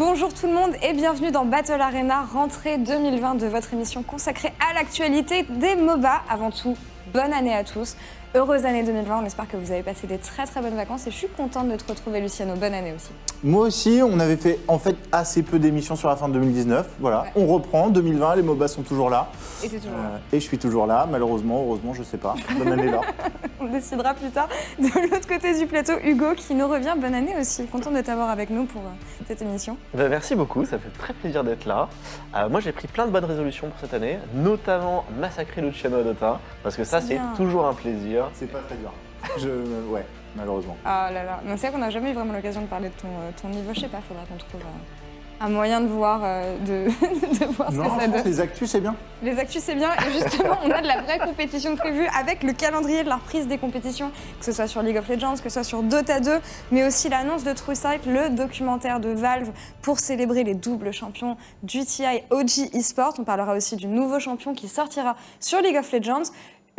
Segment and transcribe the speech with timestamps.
[0.00, 4.50] Bonjour tout le monde et bienvenue dans Battle Arena, rentrée 2020 de votre émission consacrée
[4.58, 6.22] à l'actualité des MOBA.
[6.26, 6.74] Avant tout,
[7.12, 7.96] bonne année à tous.
[8.32, 11.10] Heureuse année 2020, on espère que vous avez passé des très très bonnes vacances et
[11.10, 12.54] je suis contente de te retrouver Luciano.
[12.54, 13.10] Bonne année aussi.
[13.42, 16.86] Moi aussi, on avait fait en fait assez peu d'émissions sur la fin de 2019.
[17.00, 17.32] Voilà, Ouais.
[17.34, 17.88] on reprend.
[17.90, 19.26] 2020, les MOBA sont toujours là.
[19.64, 20.04] Et t'es toujours là.
[20.14, 22.36] Euh, et je suis toujours là, malheureusement, heureusement, je sais pas.
[22.56, 23.00] Bonne année là.
[23.62, 24.48] On décidera plus tard.
[24.78, 26.94] De l'autre côté du plateau, Hugo qui nous revient.
[26.96, 27.66] Bonne année aussi.
[27.66, 29.76] Content de t'avoir avec nous pour euh, cette émission.
[29.92, 31.88] Ben, merci beaucoup, ça fait très plaisir d'être là.
[32.36, 36.38] Euh, moi j'ai pris plein de bonnes résolutions pour cette année, notamment massacrer Luciano Dota,
[36.62, 38.19] parce que ça C'est toujours un plaisir.
[38.34, 38.92] C'est pas très dur.
[39.38, 39.48] Je,
[39.90, 40.04] ouais,
[40.36, 40.76] malheureusement.
[40.84, 41.40] Ah là là.
[41.56, 43.70] C'est vrai qu'on n'a jamais eu vraiment l'occasion de parler de ton, euh, ton niveau.
[43.74, 46.86] Je sais pas, faudra qu'on trouve euh, un moyen de voir, euh, de,
[47.38, 48.24] de voir ce Non, que ça donne.
[48.24, 48.94] les actus, c'est bien.
[49.22, 49.90] Les actus, c'est bien.
[50.06, 53.46] Et justement, on a de la vraie compétition prévue avec le calendrier de la reprise
[53.46, 56.40] des compétitions, que ce soit sur League of Legends, que ce soit sur Dota 2,
[56.72, 59.50] mais aussi l'annonce de TrueSight, le documentaire de Valve
[59.82, 63.14] pour célébrer les doubles champions du TI OG eSport.
[63.18, 66.30] On parlera aussi du nouveau champion qui sortira sur League of Legends.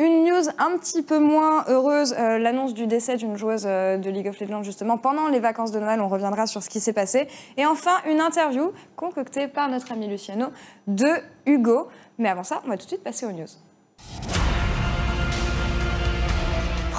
[0.01, 4.09] Une news un petit peu moins heureuse, euh, l'annonce du décès d'une joueuse euh, de
[4.09, 6.01] League of Legends justement pendant les vacances de Noël.
[6.01, 7.27] On reviendra sur ce qui s'est passé.
[7.55, 10.47] Et enfin, une interview concoctée par notre ami Luciano
[10.87, 11.11] de
[11.45, 11.87] Hugo.
[12.17, 14.40] Mais avant ça, on va tout de suite passer aux news.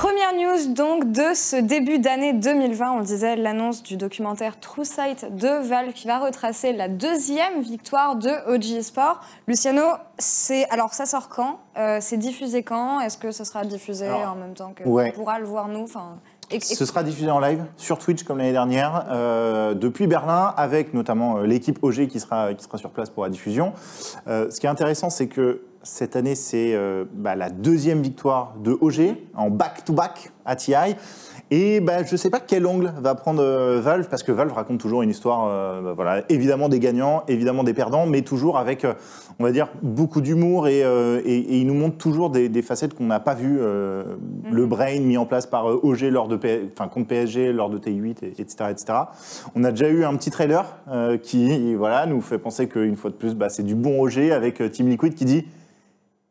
[0.03, 4.85] Première news donc de ce début d'année 2020, on le disait, l'annonce du documentaire True
[4.85, 9.21] Sight de Valve qui va retracer la deuxième victoire de OG Sport.
[9.47, 9.85] Luciano,
[10.19, 11.61] c'est alors ça sort quand?
[11.79, 12.99] Euh, C'est diffusé quand?
[12.99, 15.13] Est-ce que ce sera diffusé Alors, en même temps que ouais.
[15.15, 16.19] on pourra le voir nous Enfin,
[16.51, 20.95] et- Ce sera diffusé en live sur Twitch comme l'année dernière, euh, depuis Berlin, avec
[20.95, 23.73] notamment euh, l'équipe OG qui sera, qui sera sur place pour la diffusion.
[24.27, 28.55] Euh, ce qui est intéressant, c'est que cette année, c'est euh, bah, la deuxième victoire
[28.63, 30.75] de OG en back-to-back à TI.
[31.51, 34.53] Et bah, je ne sais pas quel angle va prendre euh, Valve, parce que Valve
[34.55, 38.57] raconte toujours une histoire, euh, bah, voilà, évidemment des gagnants, évidemment des perdants, mais toujours
[38.57, 38.87] avec,
[39.39, 40.85] on va dire, beaucoup d'humour et, et,
[41.27, 43.59] et il nous montre toujours des, des facettes qu'on n'a pas vues.
[43.61, 44.03] euh,
[44.51, 47.79] Le brain mis en place par OG lors de P- enfin, contre PSG lors de
[47.79, 48.99] TI8, et- etc., etc.
[49.55, 50.65] On a déjà eu un petit trailer
[51.23, 54.89] qui voilà, nous fait penser qu'une fois de plus, c'est du bon OG avec Team
[54.89, 55.45] Liquid qui dit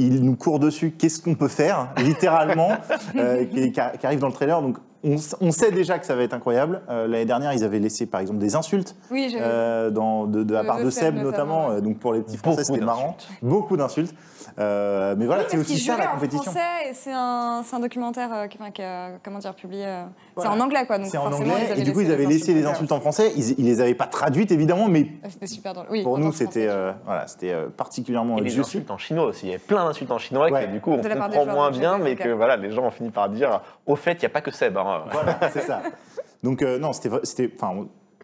[0.01, 2.72] il nous court dessus, qu'est-ce qu'on peut faire, littéralement,
[3.16, 4.62] euh, qui, arrive dans le trailer?
[4.62, 6.81] Donc, on, sait déjà que ça va être incroyable.
[6.89, 10.44] Euh, L'année dernière, ils avaient laissé, par exemple, des insultes oui, j'ai euh, dans, de,
[10.44, 11.72] de la part de Seb, notamment.
[11.72, 13.16] Euh, Donc, pour les petits Français, c'était marrant.
[13.41, 14.13] Beaucoup d'insultes.
[14.59, 16.44] Euh, mais voilà, Oui, c'est aussi ça la compétition.
[16.44, 19.85] français et c'est un, documentaire euh, qui, enfin, qui a- comment dire, publié.
[19.85, 20.03] euh,
[20.35, 20.51] Voilà.
[20.51, 20.97] C'est en anglais quoi.
[20.97, 23.00] donc C'est en anglais, ils avaient et du coup, ils avaient laissé les insultes en
[23.00, 23.31] français.
[23.38, 25.73] Ils, ils les avaient pas traduites, évidemment, mais Ah, C'était super.
[25.90, 29.50] Oui, pour nous, c'était euh, voilà, c'était particulièrement Et les insultes en chinois aussi, il
[29.50, 30.66] y avait plein d'insultes en chinois Ouais.
[30.66, 33.29] que du coup on comprend moins bien, mais que voilà, les gens ont fini par
[33.29, 34.78] dire au fait, il n'y a pas que Seb.
[35.12, 35.81] Voilà, c'est ça.
[36.44, 37.72] Donc euh, non, c'était, enfin,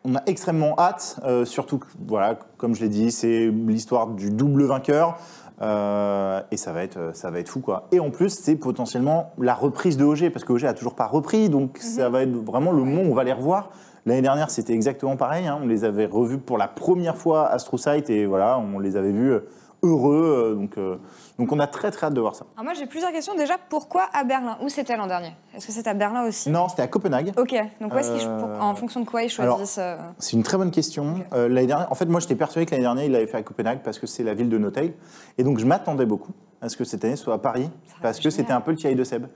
[0.05, 4.29] on- a extrêmement hâte, euh, surtout que, voilà, comme je l'ai dit, c'est l'histoire du
[4.31, 5.17] double vainqueur.
[5.61, 7.87] euh, et ça va être, ça va être fou quoi.
[7.91, 11.07] Et en plus, c'est potentiellement la reprise de OG parce que OG a toujours pas
[11.07, 13.69] repris, donc ça va être vraiment le moment où on va les revoir.
[14.05, 15.47] L'année dernière, c'était exactement pareil.
[15.47, 18.95] hein, on les avait revus pour la première fois à Strousite et voilà, on les
[18.95, 19.39] avait vus euh,
[19.83, 20.51] heureux.
[20.53, 20.97] euh, donc, euh,
[21.39, 22.45] donc on a très très hâte de voir ça.
[22.55, 23.35] Alors moi j'ai plusieurs questions.
[23.35, 24.57] Déjà, pourquoi à Berlin?
[24.63, 25.33] Où c'était l'an dernier?
[25.55, 26.49] Est-ce que c'est à Berlin aussi?
[26.49, 27.33] Non, c'était à Copenhague.
[27.37, 29.97] Ok, donc où est-ce qu'ils- Euh, pour- en fonction de quoi ils alors, choisissent euh,
[30.19, 31.15] C'est une très bonne question.
[31.33, 33.43] Euh, l'année dernière, en fait, moi, j'étais persuadé que l'année dernière, il l'avait fait à
[33.43, 34.93] Copenhague parce que c'est la ville de Notail.
[35.37, 38.17] Et donc, je m'attendais beaucoup à ce que cette année soit à Paris aurait parce
[38.17, 38.57] été que c'était génial.
[38.57, 39.27] un peu le TI de Seb.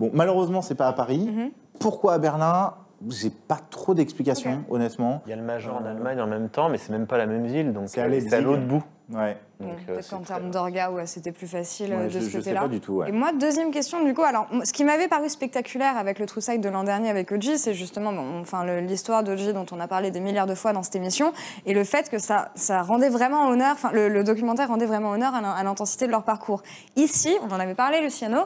[0.00, 1.30] Bon, malheureusement, c'est pas à Paris.
[1.32, 1.50] Mhm.
[1.78, 2.74] Pourquoi à Berlin?
[3.10, 5.20] J'ai pas trop d'explications, honnêtement.
[5.26, 7.26] Il y a le Major en Allemagne en même temps, mais c'est même pas la
[7.26, 8.30] même ville, donc C'est à euh, Leipzig.
[8.30, 8.82] c'est à l'autre bout.
[9.12, 9.36] Ouais.
[9.60, 12.20] bon, euh, Peut-être c'est qu'en termes d'orga, ouais, c'était plus facile euh, Ouais, de je,
[12.20, 12.62] ce côté-là.
[12.62, 12.94] pas du tout.
[12.94, 13.10] ouais.
[13.10, 16.40] Et moi, deuxième question, du coup, alors, ce qui m'avait paru spectaculaire avec le True
[16.40, 19.86] Sight de l'an dernier avec OG, c'est justement bon, enfin, l'histoire d'OG dont on a
[19.88, 21.32] parlé des milliards de fois dans cette émission,
[21.66, 25.10] et le fait que ça, ça rendait vraiment honneur, enfin, le, le documentaire rendait vraiment
[25.10, 26.62] honneur à l'intensité de leur parcours.
[26.96, 28.38] Ici, on en avait parlé, Luciano,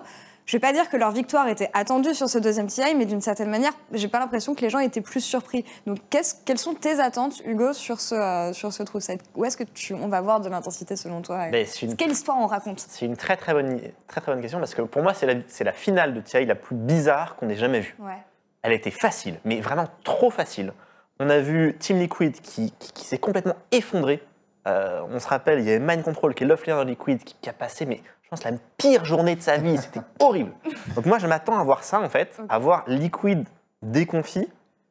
[0.48, 3.20] je vais pas dire que leur victoire était attendue sur ce deuxième TI, mais d'une
[3.20, 5.62] certaine manière, j'ai pas l'impression que les gens étaient plus surpris.
[5.86, 9.00] Donc, quelles sont tes attentes, Hugo, sur ce, euh, sur ce True
[9.36, 12.12] Où est-ce que tu, on va voir de l'intensité selon toi et Ben, une Quelle
[12.12, 12.80] histoire on raconte?
[12.88, 15.34] C'est une très très bonne, très très bonne question parce que pour moi, c'est la,
[15.34, 17.94] la finale de TI la plus bizarre qu'on ait jamais vue.
[17.98, 18.16] Ouais.
[18.62, 20.72] Elle était facile, mais vraiment trop facile.
[21.20, 24.22] On a vu Team Liquid qui, qui- qui s'est complètement effondré.
[24.66, 27.48] Euh, on se rappelle, il y avait Mind Control qui est de Liquid qui, qui
[27.50, 29.78] a passé, mais je pense, la pire journée de sa vie.
[29.78, 30.52] C'était horrible.
[30.94, 33.46] Donc moi, je m'attends à voir ça, en fait, à voir Liquid
[33.82, 34.46] déconfit,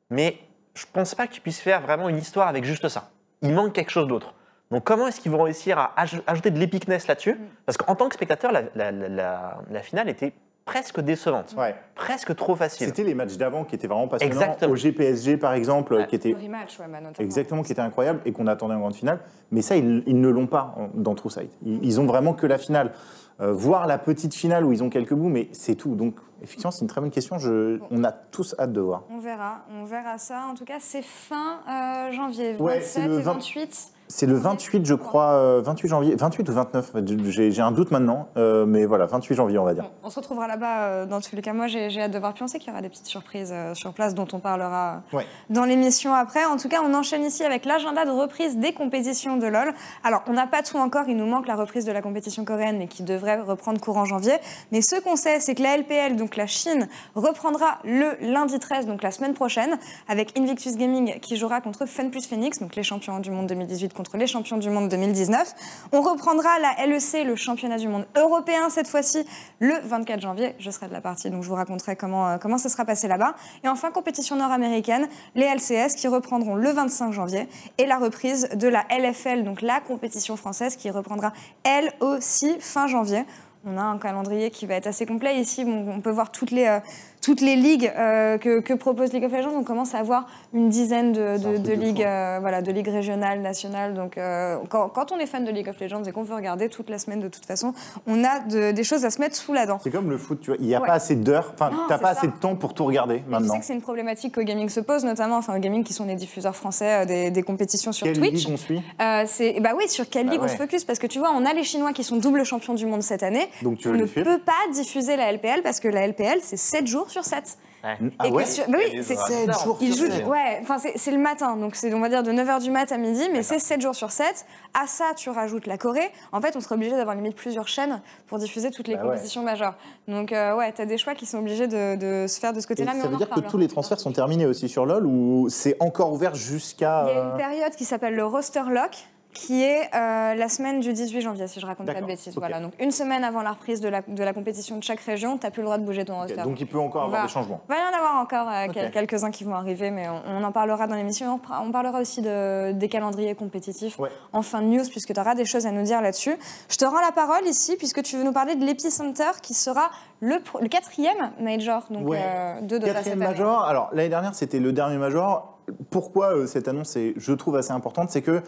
[0.09, 0.37] mais
[0.73, 3.11] je pense pas qu'ils puissent faire vraiment une histoire avec juste ça.
[3.43, 4.33] Il manque quelque chose d'autre.
[4.71, 8.09] Donc comment est-ce qu'ils vont réussir à aj- ajouter de l'épicness là-dessus Parce qu'en tant
[8.09, 10.33] que spectateur, la, la- la- la- la finale était
[10.65, 11.53] presque décevantes.
[11.57, 11.75] Ouais.
[11.95, 12.87] Presque trop faciles.
[12.87, 14.33] C'était les matchs d'avant qui étaient vraiment passionnants.
[14.35, 14.71] Exactement.
[14.73, 16.07] Au GPSG, par exemple, Ouais.
[16.07, 18.95] qui était Le rematch, ouais, bah, exactement, qui était incroyable et qu'on attendait en grande
[18.95, 19.19] finale.
[19.51, 21.51] Mais ça, ils, ils ne l'ont pas dans True Sight.
[21.65, 22.91] Ils, ils ont vraiment que la finale.
[23.39, 25.93] Euh, voir la petite finale où ils ont quelques bouts, mais c'est tout.
[25.95, 27.37] Donc, effectivement, c'est une très bonne question.
[27.37, 29.03] Je, on a tous hâte de voir.
[29.11, 30.47] On verra, on verra ça.
[30.49, 33.33] En tout cas, c'est fin euh, janvier, Ouais, 27 c'est le et 20.
[33.33, 33.91] 28.
[34.09, 36.92] C'est le 28, je crois, euh, 28 janvier, 28 ou 29,
[37.30, 39.83] j'ai un doute maintenant, euh, mais voilà, 28 janvier, on va dire.
[39.83, 41.51] Bon, on se retrouvera là-bas euh, dans tous les cas.
[41.51, 42.33] Moi, j'ai hâte de voir.
[42.33, 45.01] Puis on sait qu'il y aura des petites surprises euh, sur place dont on parlera
[45.13, 45.25] euh, Ouais.
[45.50, 46.45] dans l'émission après.
[46.45, 49.74] En tout cas, on enchaîne ici avec l'agenda de reprise des compétitions de LoL.
[50.06, 51.09] Alors, on n'a pas tout encore.
[51.09, 54.36] Il nous manque la reprise de la compétition coréenne, mais qui devrait reprendre courant janvier.
[54.71, 58.86] Mais ce qu'on sait, c'est que la LPL, donc la Chine, reprendra le lundi 13,
[58.86, 59.77] donc la semaine prochaine,
[60.07, 63.96] avec Invictus Gaming qui jouera contre Fun Plus Phoenix, donc les champions du monde 2018
[63.97, 65.89] contre les champions du monde 2019.
[65.91, 69.25] On reprendra la LEC, le championnat du monde européen cette fois-ci,
[69.59, 70.55] le 24 janvier.
[70.59, 73.33] Je serai de la partie, donc je vous raconterai comment, euh, ça sera passé là-bas.
[73.63, 77.49] Et enfin, compétition nord-américaine, les LCS qui reprendront le 25 janvier
[77.79, 81.33] et la reprise de la LFL, donc la compétition française qui reprendra
[81.63, 83.25] elle aussi fin janvier.
[83.65, 85.41] On a un calendrier qui va être assez complet.
[85.41, 86.79] Ici, bon, on peut voir toutes les, euh,
[87.27, 89.51] toutes les ligues euh, que, que propose League of Legends.
[89.53, 93.94] On commence à avoir une dizaine de, un ligues, euh, voilà, de ligues régionales, nationales.
[93.95, 96.69] Donc, euh, quand, quand on est fan de League of Legends et qu'on veut regarder
[96.69, 97.74] toute la semaine de toute façon,
[98.07, 99.77] on a de- des choses à se mettre sous la dent.
[99.83, 100.88] C'est comme le foot, tu vois, il n'y a Ouais.
[100.88, 102.19] pas assez d'heures, enfin, t'as pas ça.
[102.19, 103.56] assez de temps pour tout regarder Je maintenant.
[103.56, 106.06] sais que c'est une problématique qu'au gaming se pose, notamment, enfin, au gaming qui sont
[106.06, 108.45] les diffuseurs français des, des compétitions sur Quelle Twitch.
[108.45, 108.81] ligue on suit?
[109.25, 110.85] C'est bah oui, sur quelle Bah ligue on se focus?
[110.85, 113.23] Parce que tu vois, on a les Chinois qui sont double champions du monde cette
[113.23, 113.50] année.
[113.63, 116.88] Donc tu on ne peut pas diffuser la LPL parce que la LPL c'est 7
[116.88, 117.57] jours sur 7.
[117.83, 120.19] Ah ouais sur- bah oui, c'est horaires sept bizarres.
[120.21, 122.71] jours ouais, enfin c'est c'est le matin, donc c'est on va dire de 9h du
[122.71, 124.45] mat à midi, mais c'est 7 jours sur 7.
[124.73, 126.09] À ça, tu rajoutes la Corée.
[126.31, 129.09] En fait, on serait obligé d'avoir limite plusieurs chaînes pour diffuser toutes les Bah ouais.
[129.11, 129.75] compétitions majeures.
[130.07, 132.65] Donc euh, ouais, t'as des choix qui sont obligés de, de se faire de ce
[132.65, 132.93] Et côté-là.
[132.95, 135.47] mais ça on veut dire que tous les transferts sont terminés aussi sur LoL ou
[135.49, 137.05] c'est encore ouvert jusqu'à.
[137.09, 140.79] Il y a une période qui s'appelle le roster lock qui est euh, la semaine
[140.79, 142.33] du 18 janvier, si je raconte pas de bêtises.
[142.35, 145.37] Voilà, donc une semaine avant la reprise de la, de la compétition de chaque région,
[145.37, 146.41] tu n'as plus le droit de bouger ton roster.
[146.41, 147.61] Donc il peut encore avoir va- des changements.
[147.69, 150.51] Il va y en avoir encore euh, quelques-uns qui vont arriver, mais on, on en
[150.51, 151.35] parlera dans l'émission.
[151.35, 154.09] On, par- on parlera aussi de- des calendriers compétitifs Ouais.
[154.33, 156.35] en fin de news, puisque tu auras des choses à nous dire là-dessus.
[156.69, 159.91] Je te rends la parole ici, puisque tu veux nous parler de l'Epicenter, qui sera
[160.19, 160.37] le,
[160.67, 162.19] quatrième major donc, Ouais.
[162.21, 163.31] euh, de Dota cette Quatrième année.
[163.31, 163.63] major.
[163.65, 165.53] Alors l'année dernière, c'était le dernier major.
[165.89, 168.41] Pourquoi cette annonce est, je trouve, assez importante C'est que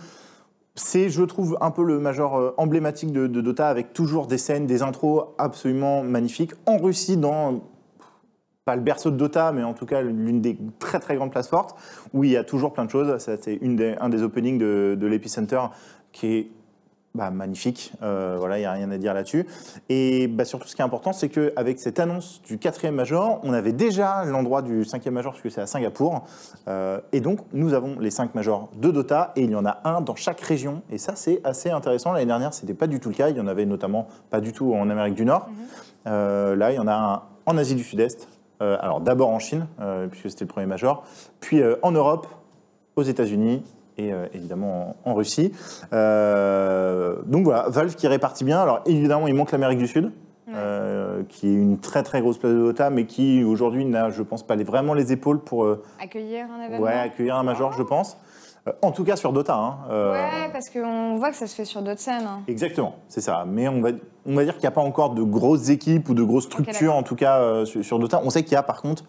[0.80, 4.66] c'est, je trouve, un peu le major euh, emblématique de, Dota, avec toujours des scènes,
[4.66, 6.54] des intros absolument magnifiques.
[6.66, 7.62] En Russie, dans
[8.66, 11.50] pas le berceau de Dota, mais en tout cas l'une des très très grandes places
[11.50, 11.76] fortes,
[12.14, 13.14] où il y a toujours plein de choses.
[13.46, 15.60] Des- un des openings de, de l'Epicenter
[16.12, 16.52] qui est
[17.16, 17.92] bah, magnifique.
[18.04, 19.48] Euh, voilà, il n'y a rien à dire là-dessus.
[19.90, 23.52] Et bah, surtout, ce qui est important, c'est qu'avec cette annonce du quatrième major, on
[23.52, 26.26] avait déjà l'endroit du cinquième major, puisque c'est à Singapour.
[26.68, 29.80] Euh, et donc, nous avons les cinq majors de Dota, et il y en a
[29.86, 30.84] un dans chaque région.
[30.92, 32.14] Et ça, c'est assez intéressant.
[32.14, 33.30] L'année dernière, c'était pas du tout le cas.
[33.30, 35.50] Il y en avait notamment pas du tout en Amérique du Nord.
[36.06, 38.28] Euh, là, il y en a un en Asie du Sud-Est.
[38.60, 39.68] Alors, d'abord en Chine,
[40.12, 41.06] puisque c'était le premier major,
[41.40, 42.28] puis en Europe,
[42.98, 43.64] aux États-Unis
[44.00, 45.52] et euh, évidemment en, en Russie.
[45.94, 48.60] Euh, donc voilà, Valve qui répartit bien.
[48.60, 50.12] Alors évidemment, il manque l'Amérique du Sud.
[50.56, 54.24] euh, qui est une très très grosse place de Dota, mais qui aujourd'hui n'a, je
[54.24, 57.72] pense, pas les- vraiment les épaules pour euh, Accueillir un événement ouais, accueillir un major,
[57.74, 58.18] je pense.
[58.68, 59.54] Euh, en tout cas sur Dota.
[59.56, 59.78] hein.
[59.92, 62.26] Ouais, parce qu'on voit que ça se fait sur d'autres scènes.
[62.26, 62.40] hein.
[62.48, 63.44] Exactement, c'est ça.
[63.48, 63.90] Mais on va,
[64.26, 66.96] on va dire qu'il n'y a pas encore de grosses équipes ou de grosses structures,
[66.96, 68.20] en tout cas sur, sur Dota.
[68.24, 69.04] On sait qu'il y a par contre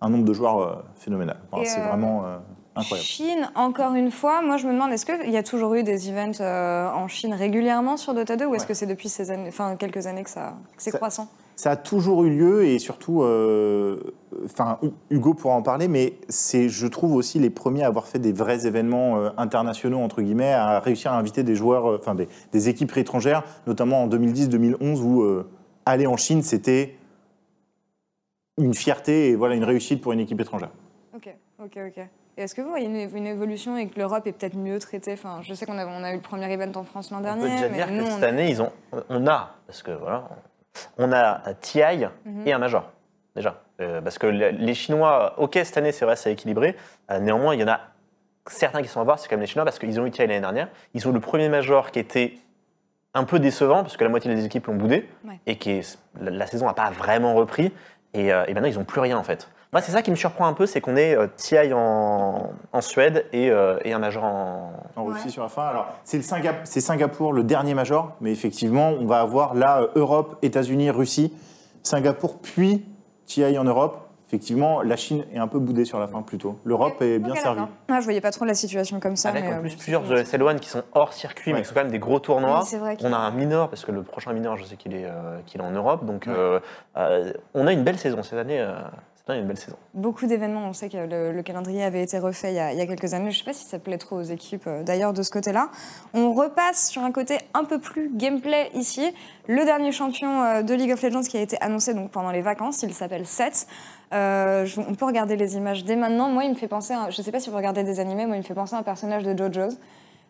[0.00, 1.36] un nombre de joueurs phénoménal.
[1.52, 2.24] Enfin, c'est vraiment
[2.76, 3.06] incroyable.
[3.06, 6.08] Chine, encore une fois, moi je me demande, est-ce qu'il y a toujours eu des
[6.08, 8.68] events euh, en Chine régulièrement sur Dota 2 ou est-ce Ouais.
[8.68, 11.28] que c'est depuis ces années, enfin, quelques années que, ça, que c'est croissant?
[11.56, 14.00] Ça a toujours eu lieu et surtout, euh,
[14.46, 14.78] enfin
[15.10, 18.32] Hugo pourra en parler, mais c'est, je trouve aussi les premiers à avoir fait des
[18.32, 22.68] vrais événements euh, internationaux entre guillemets, à réussir à inviter des joueurs, enfin des, des
[22.70, 25.42] équipes étrangères, notamment en 2010-2011 où
[25.84, 26.96] aller en Chine c'était
[28.58, 30.70] une fierté et voilà une réussite pour une équipe étrangère.
[31.14, 31.28] Ok,
[31.62, 32.04] ok, ok.
[32.40, 35.12] Est-ce que vous voyez une, une évolution et que l'Europe est peut-être mieux traitée?
[35.12, 37.20] Enfin, Je sais qu'on a, on a eu le premier event en France l'an On
[37.20, 38.72] dernier, peut déjà mais dire nous, que on- cette année, ils ont,
[39.10, 40.28] on a, parce que voilà,
[40.98, 42.46] on a un TI Mhm.
[42.46, 42.90] et un Major,
[43.36, 43.62] déjà.
[43.80, 46.76] Euh, parce que le- les Chinois, ok, cette année, c'est vrai, c'est équilibré.
[47.10, 47.80] Euh, néanmoins, il y en a
[48.46, 50.22] certains qui sont à voir, c'est quand même les Chinois, parce qu'ils ont eu TI
[50.22, 50.68] l'année dernière.
[50.94, 52.34] Ils ont le premier Major qui était
[53.12, 55.38] un peu décevant, parce que la moitié des équipes l'ont boudé, Ouais.
[55.46, 57.72] et qui est, la, la saison n'a pas vraiment repris.
[58.14, 59.48] Et, euh, et maintenant, ils n'ont plus rien, en fait.
[59.72, 62.80] Moi, c'est ça qui me surprend un peu, c'est qu'on ait euh, TI en, en
[62.80, 65.14] Suède et, euh, et un Major en, En Ouais.
[65.14, 65.62] Russie sur la fin.
[65.66, 69.82] Alors, c'est le Singa- c'est Singapour, le dernier major, mais effectivement, on va avoir là
[69.82, 71.32] euh, Europe, États-Unis, Russie.
[71.84, 72.84] Singapour, puis
[73.26, 74.06] TI en Europe.
[74.28, 76.56] Effectivement, la Chine est un peu boudée sur la fin plutôt.
[76.64, 77.62] L'Europe est bien servie.
[77.88, 79.30] Ah, je voyais pas trop la situation comme ça.
[79.30, 81.74] Avec mais, en plus plusieurs c'est- ESL One qui sont hors circuit, mais qui sont
[81.74, 82.62] quand même des gros tournois.
[82.72, 85.04] Oui, vrai on a un mineur, parce que le prochain mineur, je sais qu'il est,
[85.04, 86.04] euh, qu'il est en Europe.
[86.04, 86.32] Donc, Ouais.
[86.36, 86.60] euh,
[86.96, 88.60] euh, on a une belle saison cette année.
[89.36, 89.76] Une belle saison.
[89.94, 90.66] beaucoup d'événements.
[90.66, 92.86] On sait que le, le calendrier avait été refait il y a, il y a
[92.86, 93.30] quelques années.
[93.30, 95.68] Je ne sais pas si ça plaît trop aux équipes euh, d'ailleurs de ce côté-là.
[96.14, 99.12] On repasse sur un côté un peu plus gameplay ici.
[99.48, 102.42] Le dernier champion euh, de League of Legends qui a été annoncé donc pendant les
[102.42, 103.66] vacances, il s'appelle Seth.
[104.12, 106.28] Euh, je- on peut regarder les images dès maintenant.
[106.28, 108.26] Moi, il me fait penser, à, je ne sais pas si vous regardez des animés,
[108.26, 109.76] moi, il me fait penser à un personnage de JoJo's.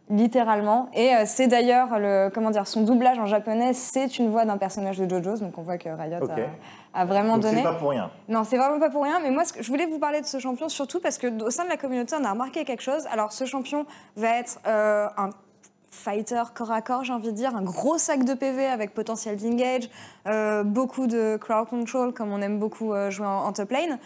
[0.09, 0.89] Littéralement.
[0.93, 4.99] Et c'est d'ailleurs, le, comment dire, son doublage en japonais, c'est une voix d'un personnage
[4.99, 5.39] de JoJo's.
[5.41, 6.19] Donc on voit que Riot.
[6.95, 7.59] A, vraiment Donc donné.
[7.59, 8.11] c'est pas pour rien.
[8.29, 9.21] Non, c'est vraiment pas pour rien.
[9.21, 11.69] Mais moi, je voulais vous parler de ce champion surtout parce que au sein de
[11.69, 13.07] la communauté, on a remarqué quelque chose.
[13.13, 15.31] Alors, ce champion va être euh, un
[15.91, 19.37] fighter corps à corps, j'ai envie de dire, un gros sac de PV avec potentiel
[19.37, 19.91] d'engage,
[20.27, 23.99] euh, beaucoup de crowd control comme on aime beaucoup euh, jouer en, en top lane.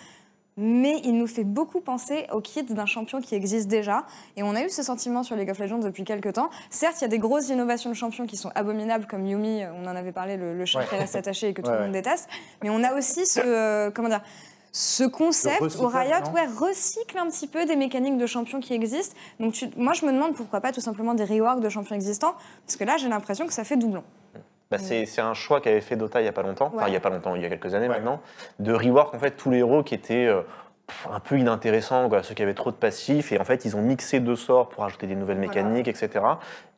[0.56, 4.06] Mais il nous fait beaucoup penser au kit d'un champion qui existe déjà.
[4.36, 6.48] Et on a eu ce sentiment sur League of Legends depuis quelques temps.
[6.70, 9.72] Certes, il y a des grosses innovations de champions qui sont abominables, comme Yumi, euh,
[9.74, 10.86] on en avait parlé, le, le chat Ouais.
[10.88, 12.28] qui reste attaché et que tout Ouais, le monde déteste.
[12.62, 14.22] Mais on a aussi ce, euh, comment dire,
[14.70, 19.16] ce concept où Riot ouais, recycle un petit peu des mécaniques de champions qui existent.
[19.40, 22.34] Donc tu- moi, je me demande pourquoi pas tout simplement des reworks de champions existants.
[22.66, 24.04] Parce que là, j'ai l'impression que ça fait doublon.
[24.76, 26.90] Bah, c'est, c'est un choix qu'avait fait Dota il y a pas longtemps, enfin Ouais.
[26.90, 27.94] il y a pas longtemps, il y a quelques années Ouais.
[27.96, 28.20] maintenant,
[28.58, 30.42] de rework en fait tous les héros qui étaient euh,
[30.86, 33.76] pff, un peu inintéressants, quoi, ceux qui avaient trop de passifs, et en fait ils
[33.76, 35.48] ont mixé deux sorts pour ajouter des nouvelles Voilà.
[35.62, 36.24] mécaniques, etc.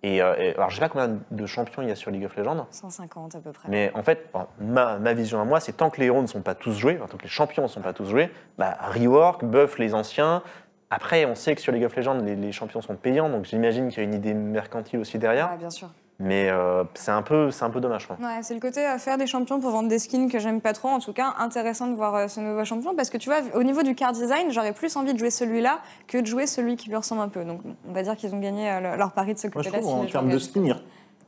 [0.02, 2.24] Et, euh, et- alors je sais pas combien de champions il y a sur League
[2.24, 3.68] of Legends, 150 à peu près.
[3.68, 6.26] mais en fait bon, ma, ma vision à moi c'est tant que les héros ne
[6.28, 8.76] sont pas tous joués, enfin, tant que les champions ne sont pas tous joués, bah,
[8.94, 10.42] rework, buff les anciens.
[10.88, 13.88] Après, on sait que sur League of Legends, les, les champions sont payants, donc j'imagine
[13.88, 15.50] qu'il y a une idée mercantile aussi derrière.
[15.50, 15.88] Ouais, bien sûr.
[16.18, 18.08] Mais euh, c'est un peu, c'est un peu dommage.
[18.08, 20.72] Ouais, c'est le côté euh, faire des champions pour vendre des skins que j'aime pas
[20.72, 20.88] trop.
[20.88, 23.62] En tout cas, intéressant de voir euh, ce nouveau champion parce que tu vois, au
[23.62, 26.88] niveau du card design, j'aurais plus envie de jouer celui-là que de jouer celui qui
[26.88, 27.44] lui ressemble un peu.
[27.44, 29.68] Donc, on va dire qu'ils ont gagné euh, le- leur pari de ce Moi, je
[29.68, 29.82] côté-là.
[29.82, 30.76] trouve si en termes de skin, il,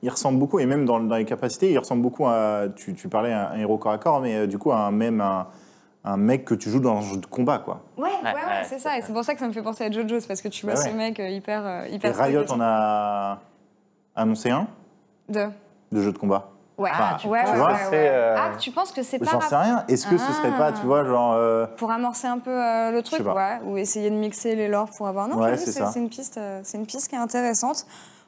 [0.02, 2.62] il ressemble beaucoup, et même dans, dans les capacités, il ressemble beaucoup à.
[2.74, 4.90] Tu, tu parlais à un héros corps à corps, mais euh, du coup, à un,
[4.90, 5.48] même un,
[6.04, 7.82] un mec que tu joues dans un jeu de combat, quoi.
[7.98, 8.96] Ouais, ouais, ouais, ouais, c'est c'est ça.
[8.96, 10.76] Et c'est pour ça que ça me fait penser à JoJo's parce que tu vois
[10.76, 10.94] Bah ce ouais.
[10.94, 12.16] mec euh, hyper, euh, Et hyper.
[12.16, 13.40] Riot en a
[14.16, 14.66] annoncé un
[15.28, 15.46] De.
[15.92, 16.50] de jeu de combat.
[16.78, 19.40] Ouais, Ah, tu ouais, penses ouais, c'est, euh, Ah, tu penses que c'est pas J'en
[19.40, 19.84] sais rien.
[19.88, 21.32] Est-ce que ce serait pas, tu vois, genre.
[21.32, 24.90] euh, pour amorcer un peu euh, le truc, ouais, ou essayer de mixer les lores
[24.96, 25.26] pour avoir.
[25.26, 25.90] Non, c'est c'est ça.
[25.92, 27.84] c'est une piste, euh, c'est une piste qui est intéressante.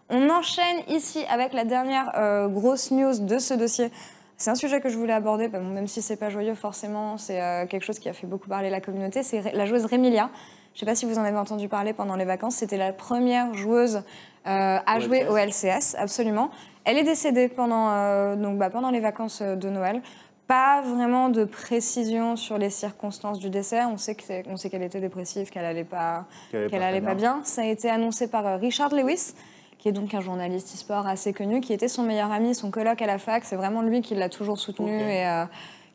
[0.09, 3.93] On enchaîne ici avec la dernière euh, grosse news de ce dossier.
[4.37, 7.19] C'est un sujet que je voulais aborder, bah, bon, même si c'est pas joyeux forcément,
[7.19, 9.23] c'est euh, quelque chose qui a fait beaucoup parler la communauté.
[9.23, 10.29] C'est la joueuse Remilia.
[10.75, 12.57] Je sais pas si vous en avez entendu parler pendant les vacances.
[12.57, 14.03] C'était la première joueuse
[14.47, 16.51] euh, à jouer au LCS, absolument.
[16.85, 20.03] Elle est décédée pendant, euh, donc, bah, pendant les vacances euh, de Noël.
[20.47, 23.85] Pas vraiment de précision sur les circonstances du décès.
[23.85, 24.17] On sait
[24.57, 27.41] sait qu'elle était dépressive, qu'elle allait pas, qu'elle allait pas allait très pas bien.
[27.45, 29.35] Ça a été annoncé par euh, Richard Lewis,
[29.79, 33.01] qui est donc un journaliste e-sport assez connu, qui était son meilleur ami, son coloc
[33.01, 33.45] à la fac.
[33.45, 35.03] C'est vraiment lui qui l'a toujours soutenu Ok.
[35.03, 35.45] et euh,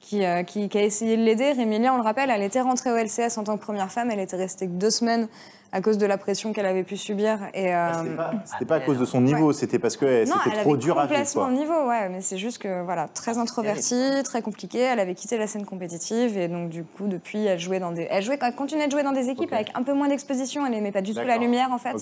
[0.06, 1.52] qui, euh, qui, qui a essayé de l'aider.
[1.52, 4.12] Rémilia, on le rappelle, elle était rentrée au LCS en tant que première femme.
[4.12, 5.28] Elle était restée que deux semaines
[5.72, 7.40] à cause de la pression qu'elle avait pu subir.
[7.54, 10.06] Et, euh, Ah, C'était pas, c'était pas à cause de son niveau, c'était parce que
[10.06, 11.34] eh, non, c'était elle trop avait dur à vivre.
[11.34, 11.50] Quoi.
[11.50, 14.80] niveau, ouais, mais c'est juste que voilà, très introvertie, très compliquée.
[14.80, 18.08] Elle avait quitté la scène compétitive et donc du coup depuis, elle jouait dans des,
[18.10, 20.66] elle jouait, elle continuait de jouer dans des équipes avec un peu moins d'exposition.
[20.66, 21.96] Elle aimait pas du tout la lumière en fait.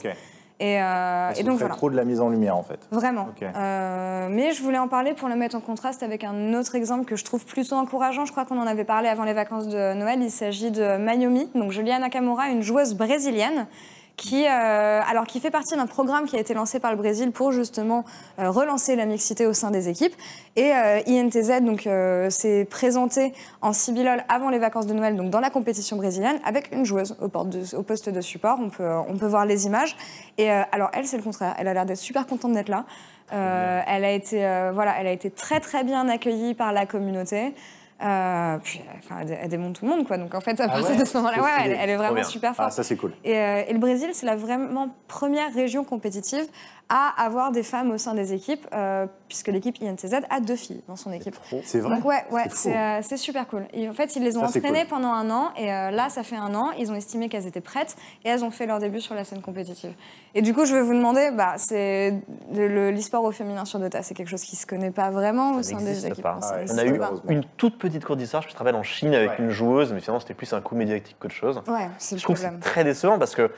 [0.59, 1.75] Et, euh, et donc voilà.
[1.75, 2.79] trop de la mise en lumière, en fait.
[2.91, 3.27] Vraiment.
[3.41, 7.05] Euh, mais je voulais en parler pour le mettre en contraste avec un autre exemple
[7.05, 8.25] que je trouve plutôt encourageant.
[8.25, 10.19] Je crois qu'on en avait parlé avant les vacances de Noël.
[10.21, 13.67] Il s'agit de Mayumi, donc Julia Nakamura, une joueuse brésilienne.
[14.15, 17.31] Qui, euh, alors, qui fait partie d'un programme qui a été lancé par le Brésil
[17.31, 18.05] pour justement
[18.37, 20.13] euh, relancer la mixité au sein des équipes.
[20.55, 21.89] Et euh, INTZ donc,
[22.31, 26.71] s'est présenté en Cibillol avant les vacances de Noël, donc dans la compétition brésilienne, avec
[26.71, 28.59] une joueuse au, de- au poste de support.
[28.61, 29.97] On peut, on peut voir les images.
[30.37, 31.55] Et alors, elle, c'est le contraire.
[31.57, 32.85] Elle a l'air d'être super contente d'être là.
[33.31, 34.37] Elle, a été,
[34.73, 37.55] voilà, elle a été très très bien accueillie par la communauté.
[38.01, 40.17] Euh, puis, euh, enfin, elle, dé- elle démonte tout le monde, quoi.
[40.17, 42.51] Donc en fait, à Ah partir ouais de ce moment-là, ouais, elle, est vraiment super
[42.51, 42.71] Ah, forte.
[42.73, 43.13] ça, c'est cool.
[43.23, 46.45] Et, euh, et le Brésil, c'est la vraiment première région compétitive
[46.89, 50.81] à avoir des femmes au sein des équipes, euh, puisque l'équipe INTZ a deux filles
[50.87, 51.35] dans son équipe.
[51.63, 53.65] C'est vrai Donc ouais, ouais C'est euh, c'est super cool.
[53.73, 54.89] Et en fait, ils les ont Ça, entraînées cool.
[54.89, 57.61] pendant un an, et euh, là, ça fait un an, ils ont estimé qu'elles étaient
[57.61, 59.93] prêtes, et elles ont fait leur début sur la scène compétitive.
[60.35, 62.13] Et du coup, je vais vous demander, bah, c'est
[62.53, 65.55] le- le- l'e-sport au féminin sur Dota, c'est quelque chose qui se connaît pas vraiment
[65.55, 66.23] au sein des équipes.
[66.23, 66.39] pas.
[66.41, 66.65] Ça ouais.
[66.71, 67.11] On a eu pas.
[67.27, 69.35] Une toute petite cour d'histoire, je me rappelle en Chine avec Ouais.
[69.39, 71.61] une joueuse, mais finalement c'était plus un coup médiatique qu'autre chose.
[71.67, 73.49] Ouais, c'est le Je trouve que c'est très décevant parce que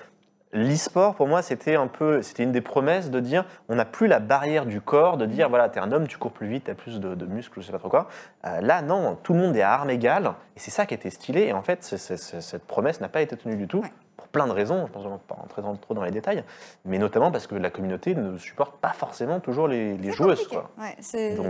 [0.55, 4.07] l'e-sport, pour moi, c'était un peu, c'était une des promesses de dire, on n'a plus
[4.07, 6.73] la barrière du corps, de dire, voilà, t'es un homme, tu cours plus vite, t'as
[6.73, 8.07] plus de, de muscles, je sais pas trop quoi.
[8.45, 11.09] Euh, là, non, tout le monde est à armes égales, et c'est ça qui était
[11.09, 11.43] stylé.
[11.43, 13.91] Et en fait, cette promesse n'a pas été tenue du tout, Ouais.
[14.17, 14.87] pour plein de raisons.
[14.87, 16.43] Je pense qu'on va pas rentrer dans- trop dans les détails,
[16.85, 20.47] mais notamment parce que la communauté ne supporte pas forcément toujours les, joueuses.
[20.47, 20.71] Quoi.
[20.77, 20.95] Ouais,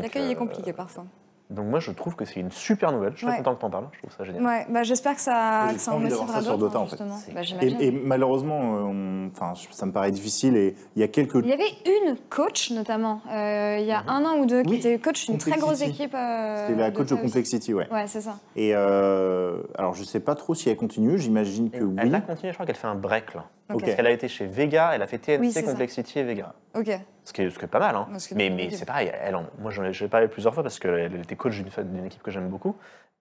[0.01, 1.05] L'accueil est euh, compliqué parfois.
[1.51, 3.11] Donc moi, je trouve que c'est une super nouvelle.
[3.13, 3.43] Je suis très Ouais.
[3.43, 3.87] content que t'en parles.
[3.93, 4.43] Je trouve ça génial.
[4.43, 6.97] Ouais, bah, j'espère que ça, que ça en ça sur Dota, en fait.
[7.33, 11.35] Bah, Et, malheureusement, euh, on- enfin, ça me paraît difficile et il y a quelques.
[11.35, 14.69] Il y avait une coach notamment, euh, il y a un an ou deux, qui
[14.71, 16.15] Oui, était coach d'une très grosse équipe.
[16.15, 17.15] euh, C'est la coach de.
[17.15, 17.87] Complexity, ouais.
[17.91, 18.37] Ouais, c'est ça.
[18.55, 21.19] Et euh, alors, je sais pas trop si elle continue.
[21.19, 21.95] J'imagine que oui.
[21.99, 23.45] Elle a continué, je crois qu'elle fait un break là.
[23.69, 23.75] Ok.
[23.75, 23.81] Ok.
[23.81, 25.71] Parce qu'elle a été chez Vega, elle a fait TNC, Oui, c'est ça.
[25.71, 26.53] Complexity et Vega.
[26.75, 26.89] Ok.
[27.25, 28.07] Ce qui est, ce qui est pas mal, hein.
[28.35, 31.15] Mais, c'est pareil, elle, en- moi j'en ai, je l'ai parlé plusieurs fois parce qu'elle
[31.15, 32.75] était coach d'une d'une équipe que j'aime beaucoup.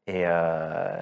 [0.07, 0.99] Et, euh,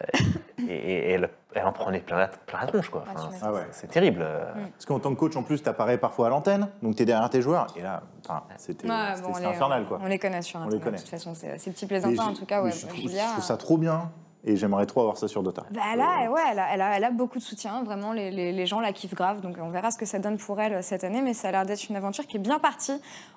[0.69, 3.03] et, et elle, elle en prenait plein la, plein la tronche, quoi.
[3.13, 3.31] Enfin.
[3.43, 3.67] Ah ouais.
[3.73, 4.21] C'est terrible.
[4.23, 4.45] euh.
[4.75, 7.05] Parce qu'en tant que coach, en plus, tu apparais parfois à l'antenne, donc tu es
[7.05, 7.67] derrière tes joueurs.
[7.77, 9.99] Et là, enfin, c'était Ouais, bon, infernal, quoi.
[10.01, 10.97] On les connaît sur On les Internet, connaît.
[10.99, 11.35] de toute façon.
[11.35, 12.63] C'est c'est petits plaisantins, en tout cas.
[12.63, 14.13] Ouais, je, trouve, Julia, je trouve ça trop bien
[14.45, 15.65] et j'aimerais trop avoir ça sur Dota.
[15.71, 18.53] Bah là, ouais, elle a, elle, a, elle a beaucoup de soutien, vraiment, les, les,
[18.53, 20.83] les gens la kiffent grave, donc on verra ce que ça donne pour elle euh,
[20.83, 22.93] cette année, mais ça a l'air d'être une aventure qui est bien partie.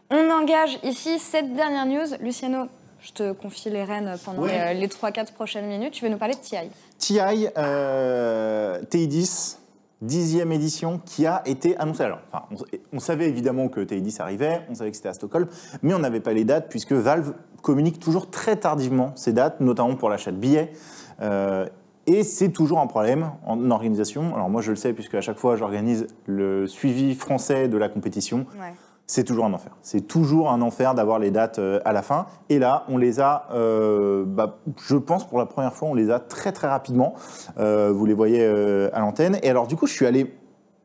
[0.09, 2.15] On engage ici cette dernière news.
[2.21, 2.67] Luciano,
[3.01, 4.73] je te confie les rênes pendant Ouais.
[4.73, 5.93] les, les 3-4 prochaines minutes.
[5.93, 6.57] Tu veux nous parler de TI
[6.97, 7.19] TI,
[7.57, 9.57] euh, TI10,
[10.01, 12.03] dixième édition, qui a été annoncée.
[12.03, 12.45] Alors, enfin,
[12.91, 15.47] on, savait évidemment que TI10 arrivait, on savait que c'était à Stockholm,
[15.81, 19.95] mais on n'avait pas les dates puisque Valve communique toujours très tardivement ces dates, notamment
[19.95, 20.71] pour l'achat de billets.
[21.21, 21.67] Euh,
[22.07, 24.35] et c'est toujours un problème en organisation.
[24.35, 27.89] Alors moi je le sais puisque à chaque fois j'organise le suivi français de la
[27.89, 28.45] compétition.
[29.07, 29.71] C'est toujours un enfer.
[29.81, 32.25] C'est toujours un enfer d'avoir les dates euh, à la fin.
[32.49, 34.57] Et là, on les a, euh, bah,
[34.87, 37.13] je pense pour la première fois, on les a très très rapidement.
[37.59, 39.37] Euh, vous les voyez euh, à l'antenne.
[39.43, 40.33] Et alors du coup, je suis allé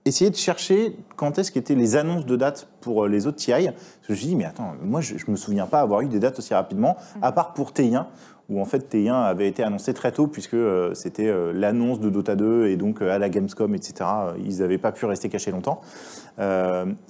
[0.04, 3.52] essayer de chercher quand est-ce qu'étaient les annonces de dates pour les autres TI.
[3.52, 6.02] Parce que je me suis dit, mais attends, moi je, je me souviens pas avoir
[6.02, 8.06] eu des dates aussi rapidement, à part pour T1,
[8.50, 12.10] où en fait T1 avait été annoncé très tôt, puisque euh, c'était euh, l'annonce de
[12.10, 14.10] Dota 2, et donc euh, à la Gamescom, etc.
[14.44, 15.80] ils n'avaient pas pu rester cachés longtemps.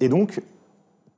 [0.01, 0.43] Et donc,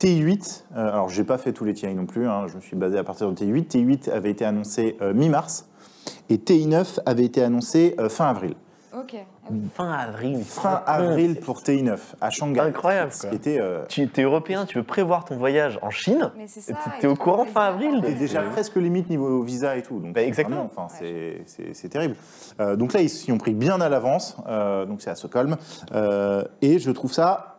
[0.03, 2.77] TI8, euh, alors j'ai pas fait tous les TI non plus, hein, je me suis
[2.77, 3.69] basé à partir de TI8.
[3.69, 5.69] TI8 avait été annoncé euh, mi-mars,
[6.29, 8.55] et TI9 avait été annoncé euh, fin avril.
[8.99, 9.17] Ok.
[9.75, 10.45] Fin avril.
[10.45, 12.61] Fin avril pour TI9 à Shanghai.
[12.61, 13.31] Incroyable, quoi.
[13.47, 16.75] euh, Tu es européen, tu veux prévoir ton voyage en Chine Mais c'est ça.
[17.01, 19.99] T'es au courant fin avril déjà presque limite niveau visa et tout.
[19.99, 20.67] Donc Bah, exactement.
[20.67, 22.17] vraiment, Enfin, c'est- c'est c'est terrible.
[22.61, 24.37] Euh, donc là, ils s'y ont pris bien à l'avance.
[24.47, 25.57] Euh, donc c'est à Stockholm.
[25.95, 27.52] Euh, et je trouve ça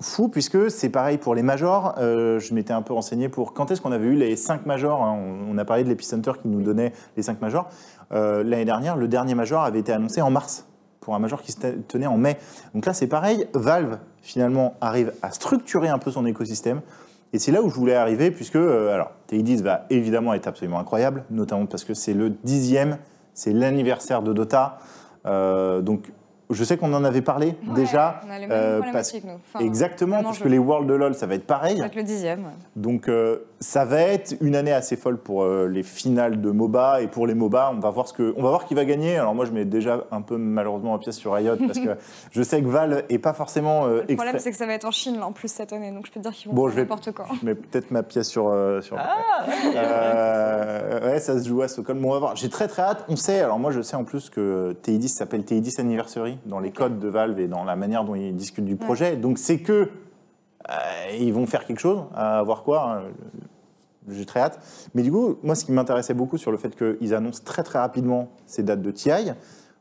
[0.00, 1.94] fou puisque c'est pareil pour les majors.
[1.98, 5.02] Euh, je m'étais un peu renseigné pour quand est-ce qu'on avait eu les 5 majors.
[5.02, 5.16] hein.
[5.18, 7.68] On, on a parlé de l'Epicenter qui nous donnait les 5 majors.
[8.12, 10.66] Euh, L'année dernière, le dernier major avait été annoncé en mars
[11.00, 12.36] pour un major qui se tenait en mai.
[12.74, 13.46] Donc là, c'est pareil.
[13.54, 16.80] Valve, finalement, arrive à structurer un peu son écosystème.
[17.32, 20.78] Et c'est là où je voulais arriver, puisque, euh, alors, TI10 va évidemment être absolument
[20.78, 22.98] incroyable, notamment parce que c'est le dixième,
[23.34, 24.78] c'est l'anniversaire de Dota.
[25.26, 26.12] Euh, donc,
[26.50, 28.20] je sais qu'on en avait parlé Ouais, déjà.
[28.26, 29.32] On a les mêmes euh, problématiques, nous.
[29.54, 31.74] Enfin, exactement, parce que les Worlds de LoL, ça va être pareil.
[31.76, 32.40] Ça va être le dixième.
[32.44, 32.50] ouais.
[32.76, 37.02] Donc euh, ça va être une année assez folle pour euh, les finales de MOBA
[37.02, 39.16] et pour les MOBA, on va voir ce que on va voir qui va gagner.
[39.16, 41.96] Alors moi je mets déjà un peu malheureusement un pièce sur Riot parce que
[42.30, 44.74] je sais que Val est pas forcément euh, Le problème, extra- c'est que ça va
[44.74, 45.90] être en Chine, là, en plus, cette année.
[45.90, 47.26] Donc, je peux te dire qu'ils vont Bon, faire je vais- n'importe quoi.
[47.40, 48.48] Je mets peut-être ma pièce sur.
[48.48, 48.96] euh, sur
[49.74, 52.00] Euh, ouais, ça se joue à Stockholm.
[52.00, 52.36] Bon, on va voir.
[52.36, 53.04] J'ai très très hâte.
[53.08, 56.70] On sait, alors moi je sais en plus que TI10 s'appelle TI10 Anniversary dans les
[56.70, 59.16] codes de Valve et dans la manière dont ils discutent du projet.
[59.16, 59.72] Donc c'est que
[60.68, 60.72] euh,
[61.18, 62.90] ils vont faire quelque chose, à voir quoi.
[62.98, 63.02] hein.
[64.08, 64.60] J'ai très hâte.
[64.94, 67.78] Mais du coup, moi ce qui m'intéressait beaucoup sur le fait qu'ils annoncent très très
[67.80, 69.32] rapidement ces dates de TI,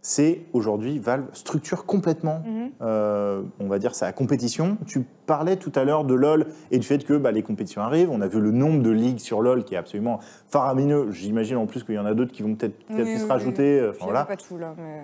[0.01, 2.69] c'est aujourd'hui Valve structure complètement Mhm.
[2.81, 4.77] euh, on va dire, sa compétition.
[4.85, 8.09] Tu parlais tout à l'heure de LoL et du fait que bah, les compétitions arrivent.
[8.11, 11.11] On a vu le nombre de ligues sur LoL qui est absolument faramineux.
[11.11, 13.29] J'imagine en plus qu'il y en a d'autres qui vont peut-être peut Oui, se oui,
[13.29, 13.79] rajouter.
[13.79, 14.25] euh, Enfin, voilà.
[14.25, 14.73] pas tout, là.
[14.77, 15.03] Mais...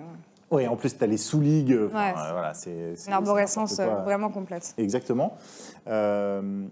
[0.52, 1.70] Ouais, en plus, tu as les sous-ligues.
[1.92, 2.10] Ouais.
[2.16, 4.74] euh, voilà, c'est Une arborescence euh, vraiment complète.
[4.78, 5.36] Exactement.
[5.88, 6.64] Euh,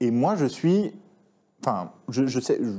[0.00, 0.92] et moi, je suis.
[1.64, 2.58] Enfin, je, je sais.
[2.60, 2.78] je-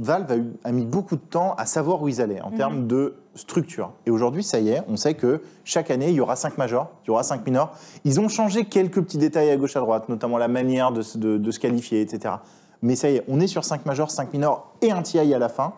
[0.00, 2.56] Valve a, eu- a mis beaucoup de temps à savoir où ils allaient en Mhm.
[2.56, 3.92] termes de structure.
[4.04, 6.90] Et aujourd'hui, ça y est, on sait que chaque année, il y aura cinq majors,
[7.04, 7.76] il y aura cinq minors.
[8.04, 11.18] Ils ont changé quelques petits détails à gauche à droite, notamment la manière de, se-
[11.18, 12.34] de- de se qualifier, etc.
[12.82, 15.38] Mais ça y est, on est sur cinq majors, cinq minors et un TI à
[15.38, 15.74] la fin.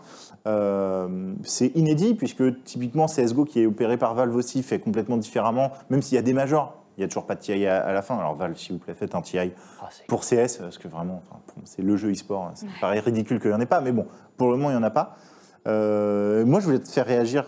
[0.46, 5.70] Euh, c'est inédit puisque typiquement CSGO qui est opéré par Valve aussi fait complètement différemment,
[5.90, 6.78] même s'il y a des majors.
[6.98, 8.16] Il n'y a toujours pas de TI à, à la fin.
[8.18, 11.22] Alors Valve, s'il vous plaît, faites un TI Ah, c'est- pour CS, parce que vraiment,
[11.31, 12.50] enfin, c'est le jeu e-sport.
[12.55, 14.74] Ça me paraît ridicule qu'il n'y en ait pas, mais bon, pour le moment, il
[14.74, 15.16] n'y en a pas.
[15.66, 17.44] Euh, moi, je voulais te faire réagir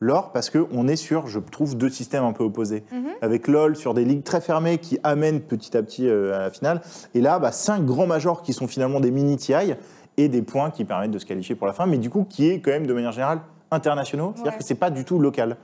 [0.00, 2.84] l'or parce qu'on est sur, je trouve, deux systèmes un peu opposés.
[2.92, 3.06] Mhm.
[3.22, 6.50] Avec LoL sur des ligues très fermées qui amènent petit à petit euh, à la
[6.50, 6.82] finale.
[7.14, 9.74] Et là, bah, cinq grands majors qui sont finalement des mini TI
[10.16, 12.48] et des points qui permettent de se qualifier pour la fin, mais du coup qui
[12.50, 14.32] est quand même de manière générale internationaux.
[14.34, 14.58] C'est-à-dire Ouais.
[14.58, 15.56] que c'est pas du tout local.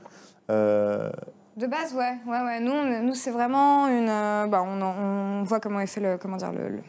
[0.49, 1.09] Euh,
[1.57, 2.59] De base, ouais, ouais, ouais.
[2.59, 4.09] Nous, on- nous c'est vraiment une.
[4.09, 6.79] euh, bah, on, voit comment est fait le, comment dire, le,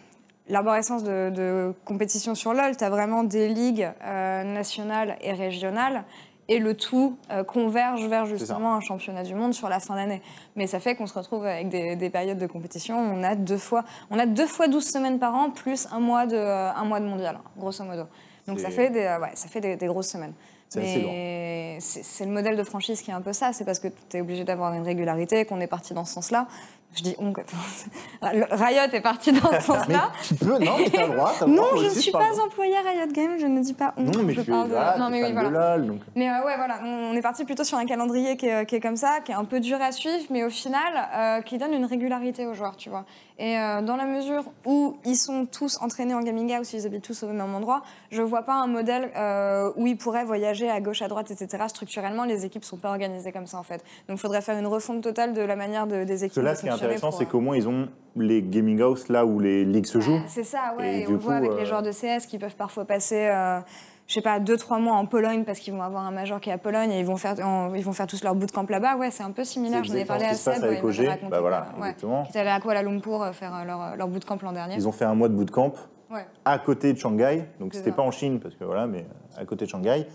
[0.48, 2.76] l'arborescence de, de compétition sur LoL.
[2.76, 6.04] Tu as vraiment des ligues euh, nationales et régionales.
[6.48, 10.22] Et le tout euh, converge vers justement un championnat du monde sur la fin d'année.
[10.56, 12.98] Mais ça fait qu'on se retrouve avec des, des périodes de compétition.
[12.98, 16.00] où On a deux fois, on a deux fois 12 semaines par an plus un
[16.00, 18.04] mois de, euh, un mois de mondial, grosso modo.
[18.48, 20.34] Donc ça fait des, euh, ouais, ça fait des, des grosses semaines.
[20.68, 23.52] C'est assez Mais c'est c'est le modèle de franchise qui est un peu ça.
[23.52, 26.48] C'est parce que tu es obligé d'avoir une régularité, qu'on est parti dans ce sens-là.
[26.94, 27.32] Je dis on.
[28.22, 30.10] Riot est parti dans ce sens-là.
[30.26, 31.32] tu peux, non, mais t'as le droit.
[31.40, 33.94] le Non, droit, je ne suis pas employée à Riot Games, je ne dis pas
[33.96, 34.02] on.
[34.02, 35.76] Non, mais je tu parle de- voilà, Non, mais oui, voilà.
[35.76, 36.00] LOL, donc...
[36.14, 38.80] Mais euh, ouais, voilà, on est parti plutôt sur un calendrier qui est, qui est
[38.80, 40.80] comme ça, qui est un peu dur à suivre, mais au final,
[41.16, 43.04] euh, qui donne une régularité aux joueurs, tu vois.
[43.38, 47.02] Et euh, dans la mesure où ils sont tous entraînés en gaming house, ils habitent
[47.02, 50.80] tous au même endroit, je vois pas un modèle euh, où ils pourraient voyager à
[50.80, 51.64] gauche, à droite, etc.
[51.68, 53.82] Structurellement, les équipes sont pas organisées comme ça, en fait.
[54.08, 56.42] Donc, il faudrait faire une refonte totale de la manière de- des équipes.
[56.86, 60.00] Intéressant, c'est euh, qu'au moins, ils ont les gaming house là où les ligues se
[60.00, 60.20] jouent.
[60.26, 61.00] C'est ça, ouais.
[61.00, 63.60] Et on le voit avec euh, les joueurs de CS qui peuvent parfois passer, euh,
[64.06, 66.50] je sais pas, deux, trois mois en Pologne parce qu'ils vont avoir un major qui
[66.50, 68.96] est à Pologne et ils vont faire, en- ils vont faire tous leur bootcamp là-bas.
[68.96, 69.82] Ouais, c'est un peu similaire.
[69.84, 70.62] J'en ai parlé à Seb.
[70.62, 71.08] avec OG.
[71.30, 72.26] Bah voilà, ouais, exactement.
[72.34, 74.74] Allé à Kuala Lumpur euh, faire euh, leur, leur bootcamp l'an dernier.
[74.74, 75.72] Ils ont fait un mois de bootcamp
[76.10, 76.26] Ouais.
[76.44, 79.06] à côté de Shanghai, donc c'était pas en Chine parce que voilà, mais
[79.38, 80.06] à côté de Shanghai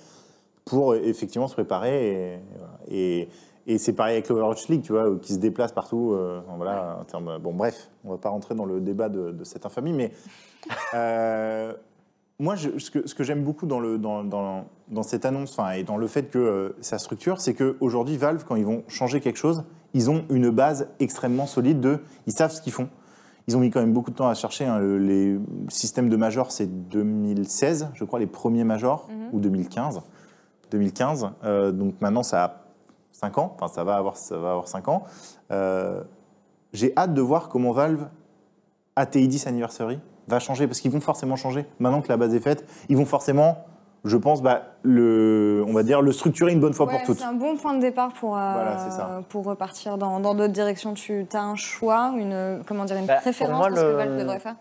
[0.64, 2.40] pour euh, effectivement se préparer
[2.92, 3.30] et.
[3.68, 6.14] Et, c'est pareil avec l'Overwatch League, tu vois, qui se déplace partout.
[6.14, 9.44] euh, voilà, en termes, bon, bref, on va pas rentrer dans le débat de, de
[9.44, 10.12] cette infamie, mais
[10.94, 11.74] euh,
[12.40, 15.58] moi, je- ce que, ce que j'aime beaucoup dans, le, dans, dans, dans cette annonce,
[15.76, 19.20] et dans le fait que euh, ça structure, c'est qu'aujourd'hui, Valve, quand ils vont changer
[19.22, 22.90] quelque chose, ils ont une base extrêmement solide de, ils savent ce qu'ils font.
[23.48, 24.66] Ils ont mis quand même beaucoup de temps à chercher.
[24.66, 29.30] hein, le- les systèmes de majors, c'est 2016, je crois, les premiers majors, Mhm.
[29.34, 30.02] ou 2015.
[30.72, 31.30] 2015.
[31.46, 32.62] Euh, donc maintenant, ça a
[33.18, 33.56] 5 ans.
[33.56, 35.04] Enfin, ça va avoir, ça va avoir 5 ans.
[35.52, 36.02] Euh,
[36.74, 38.08] J'ai hâte de voir comment Valve,
[38.96, 40.68] à TI10 Anniversary, va changer.
[40.68, 41.66] Parce qu'ils vont forcément changer.
[41.80, 43.66] Maintenant que la base est faite, ils vont forcément,
[44.04, 47.18] je pense, bah, le, on va dire, le structurer une bonne fois Ouais, pour toutes.
[47.18, 49.22] c'est un bon point de départ pour, euh, Voilà, c'est ça.
[49.30, 50.94] pour repartir dans dans d'autres directions.
[50.94, 53.94] Tu as un choix, une, comment dire, une Bah, pour préférence moi, ce que le-
[53.96, 54.56] Valve devrait faire?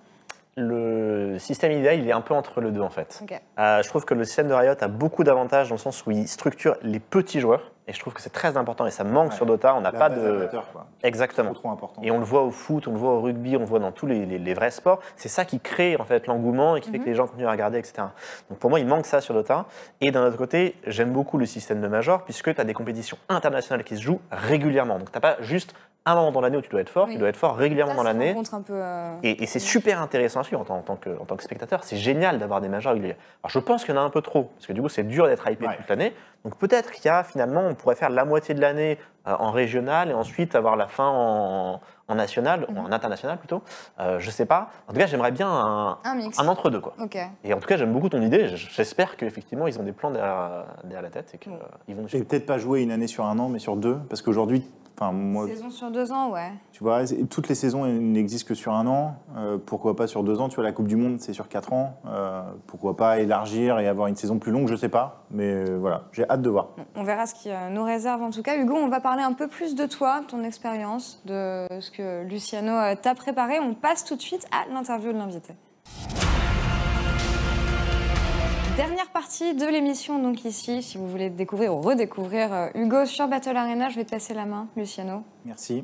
[0.58, 3.22] Le système idéal, il est un peu entre les deux en fait.
[3.58, 6.10] Euh, je trouve que le système de Riot a beaucoup d'avantages dans le sens où
[6.12, 7.72] il structure les petits joueurs.
[7.88, 9.36] Et je trouve que c'est très important et ça manque Ouais.
[9.36, 9.74] sur Dota.
[9.76, 10.20] On n'a pas de.
[10.20, 10.86] amateur, quoi.
[11.04, 11.52] Exactement.
[11.52, 12.02] Trop, trop important.
[12.02, 13.92] Et on le voit au foot, on le voit au rugby, on le voit dans
[13.92, 14.98] tous les, les- les vrais sports.
[15.14, 17.52] C'est ça qui crée en fait l'engouement et qui fait que les gens continuent à
[17.52, 18.08] regarder, etc.
[18.50, 19.66] Donc pour moi, il manque ça sur Dota.
[20.00, 23.18] Et d'un autre côté, j'aime beaucoup le système de major puisque tu as des compétitions
[23.28, 24.98] internationales qui se jouent régulièrement.
[24.98, 25.74] Donc tu n'as pas juste
[26.12, 27.14] un moment dans l'année où tu dois être fort, Oui.
[27.14, 28.28] tu dois être fort régulièrement Là, dans ça l'année.
[28.30, 28.72] rencontre un peu.
[28.74, 31.36] euh, Et, et c'est super intéressant à suivre en tant, en tant que, en tant
[31.36, 31.84] que spectateur.
[31.84, 33.16] C'est génial d'avoir des majors réguliers.
[33.42, 35.02] Alors je pense qu'il y en a un peu trop, parce que du coup c'est
[35.04, 35.76] dur d'être hypé Ouais.
[35.76, 36.14] toute l'année.
[36.44, 39.50] Donc peut-être qu'il y a finalement, on pourrait faire la moitié de l'année euh, en
[39.50, 43.62] régional et ensuite avoir la fin en, en national, ou en international plutôt.
[43.98, 44.68] Euh, je sais pas.
[44.86, 46.38] En tout cas, j'aimerais bien un, Un mix.
[46.38, 46.78] un entre-deux.
[46.80, 46.94] quoi.
[47.00, 47.18] Ok.
[47.42, 48.46] Et en tout cas, j'aime beaucoup ton idée.
[48.54, 51.58] J'espère qu'effectivement, ils ont des plans derrière, derrière la tête et qu'ils vont
[52.02, 52.26] nous Et suivre.
[52.28, 54.64] peut-être pas jouer une année sur un an, mais sur deux, parce qu'aujourd'hui,
[54.98, 56.52] enfin moi, Saison sur deux ans, ouais.
[56.72, 59.14] tu vois, c'est- toutes les saisons n'existent que sur un an.
[59.36, 60.48] Euh, pourquoi pas sur deux ans?
[60.48, 61.98] Tu vois, la Coupe du Monde, c'est sur quatre ans.
[62.06, 64.68] Euh, pourquoi pas élargir et avoir une saison plus longue?
[64.68, 66.68] Je sais pas, mais euh, voilà, j'ai hâte de voir.
[66.94, 68.56] On verra ce qui nous réserve en tout cas.
[68.56, 72.24] Hugo, on va parler un peu plus de toi, de ton expérience, de ce que
[72.24, 73.60] Luciano t'a préparé.
[73.60, 75.54] On passe tout de suite à l'interview de l'invité.
[78.76, 83.26] Dernière partie de l'émission, donc ici, si vous voulez découvrir ou redécouvrir euh, Hugo sur
[83.26, 85.22] Battle Arena, je vais te passer la main, Luciano.
[85.46, 85.82] Merci.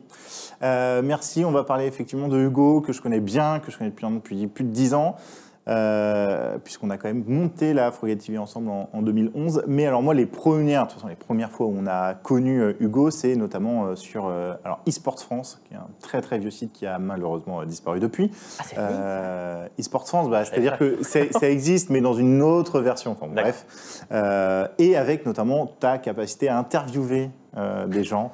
[0.62, 1.42] Euh, merci.
[1.42, 4.46] On va parler effectivement de Hugo, que je connais bien, que je connais depuis, depuis
[4.46, 5.16] plus de 10 ans,
[5.68, 9.62] euh, puisqu'on a quand même monté la Frogate TV ensemble en, en 2011.
[9.68, 12.61] Mais alors moi, les premières, de toute façon, les premières fois où on a connu
[12.61, 14.27] euh, Hugo, c'est notamment euh, sur
[14.64, 18.33] alors eSports France, qui est un très très vieux site qui a malheureusement disparu depuis.
[18.77, 23.12] Ah, eSports France, bah, c'est-à-dire que ça existe, mais dans une autre version.
[23.12, 23.53] Enfin, bon, D'accord.
[24.11, 24.72] bref.
[24.79, 27.31] Et avec notamment ta capacité à interviewer
[27.87, 28.33] des gens.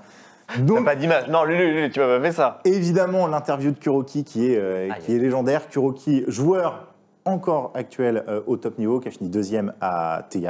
[0.49, 1.29] T'as Donc, pas d'image.
[1.29, 2.61] Non, Lulu, Lulu, tu m'as pas fait ça.
[2.65, 5.69] évidemment, l'interview de Kuroki qui est, qui est légendaire.
[5.69, 6.88] Kuroki, joueur
[7.29, 10.47] encore actuel euh, au top niveau, qui a fini deuxième à, TI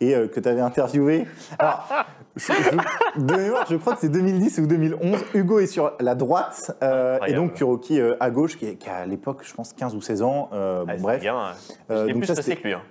[0.00, 1.26] et euh, que tu avais interviewé.
[1.58, 1.88] Alors,
[2.36, 5.18] je- je- de mémoire, je crois que c'est 2010 ou 2011.
[5.34, 9.40] Hugo est sur la droite, euh, et donc Kuroki à gauche, qui, a à l'époque,
[9.42, 10.48] je pense, 15 ou 16 ans.
[10.52, 11.20] Bon, Ah, c'est bref.
[11.20, 11.52] bien,
[11.88, 12.72] J'étais donc plus ça, que lui.
[12.74, 12.82] hein.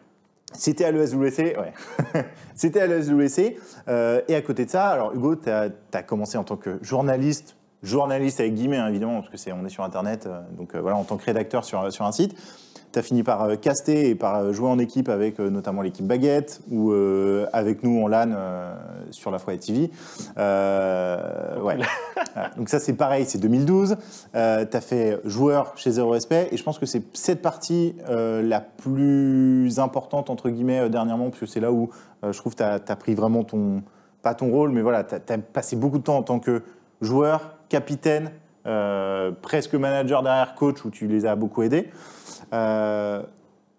[0.54, 1.74] C'était à l'ESWC, ouais.
[2.56, 3.58] C'était à l'ESWC.
[3.90, 5.70] Euh, et à côté de ça, alors Hugo, tu as,
[6.04, 9.70] commencé en tant que journaliste, journaliste avec guillemets hein, évidemment, parce que c'est on est
[9.70, 12.36] sur Internet, euh, donc euh, voilà, en tant que rédacteur sur, sur un site.
[12.96, 15.82] Tu as fini par euh, caster et par euh, jouer en équipe avec euh, notamment
[15.82, 16.94] l'équipe Baguette ou
[17.52, 18.30] avec nous en LAN
[19.12, 19.92] sur la Foyer TV.
[20.38, 21.78] Ouais.
[22.58, 23.98] Donc ça c'est pareil, c'est 2012.
[24.36, 27.96] Euh, tu as fait joueur chez Zéro Respect et je pense que c'est cette partie
[28.08, 31.90] la plus importante entre guillemets dernièrement parce que c'est là où
[32.24, 33.84] je trouve que tu as, pris vraiment ton,
[34.22, 36.64] pas ton rôle, mais voilà, tu as, passé beaucoup de temps en tant que
[37.02, 38.32] joueur, capitaine,
[38.66, 41.90] euh, presque manager derrière coach où tu les as beaucoup aidés.
[42.54, 43.22] Euh,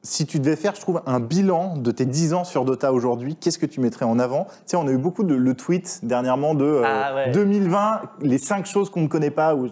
[0.03, 3.35] si tu devais faire, je trouve, un bilan de tes 10 ans sur Dota aujourd'hui,
[3.35, 4.45] qu'est-ce que tu mettrais en avant?
[4.45, 7.31] Tu sais, on a eu beaucoup de le tweet dernièrement de euh, Ah ouais.
[7.33, 9.57] 2020, les 5 choses qu'on ne connaît pas.
[9.57, 9.69] Où...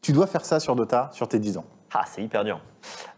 [0.00, 1.64] Tu dois faire ça sur Dota sur tes 10 ans.
[1.92, 2.60] Ah, c'est hyper dur.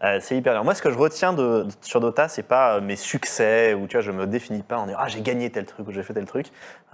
[0.03, 0.63] Euh, c'est hyper dur.
[0.63, 3.85] Moi, ce que je retiens de, de- sur Dota, c'est pas euh, mes succès ou
[3.85, 6.01] tu vois, je me définis pas en disant ah j'ai gagné tel truc ou j'ai
[6.03, 6.47] fait tel truc.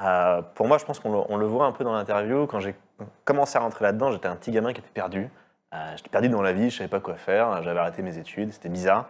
[0.03, 2.47] Euh, pour moi, je pense qu'on le, le voit un peu dans l'interview.
[2.47, 2.75] Quand j'ai
[3.25, 5.29] commencé à rentrer là-dedans, j'étais un petit gamin qui était perdu.
[5.73, 7.61] Euh, j'étais perdu dans la vie, je savais pas quoi faire.
[7.63, 9.09] J'avais arrêté mes études, c'était bizarre.